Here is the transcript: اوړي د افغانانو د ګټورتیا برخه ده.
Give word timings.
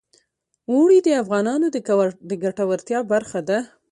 اوړي 0.71 0.99
د 1.03 1.09
افغانانو 1.21 1.67
د 2.29 2.31
ګټورتیا 2.43 2.99
برخه 3.11 3.39
ده. 3.49 3.59